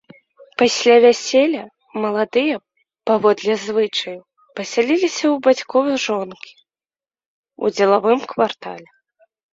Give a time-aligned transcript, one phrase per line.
[0.59, 1.63] Пасля вяселля
[2.05, 2.57] маладыя,
[3.11, 4.15] паводле звычаю,
[4.61, 6.53] пасяліліся ў бацькоў жонкі,
[7.63, 8.89] у дзелавым квартале.